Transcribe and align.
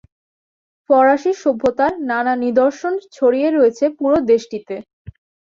ফরাসি 0.89 1.31
সভ্যতার 1.41 1.93
নানা 2.09 2.33
নিদর্শন 2.43 2.93
ছড়িয়ে 3.15 3.49
রয়েছে 3.49 3.85
পুরো 3.97 4.17
দেশটিতে। 4.29 4.75